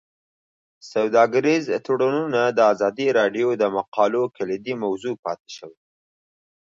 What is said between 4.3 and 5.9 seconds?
کلیدي موضوع پاتې شوی.